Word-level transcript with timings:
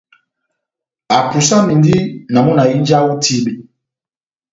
Apusamindi 1.17 1.95
na 2.31 2.39
mɔ́ 2.45 2.55
na 2.57 2.63
hínjaha 2.71 3.05
ó 3.09 3.13
itíbe. 3.17 3.51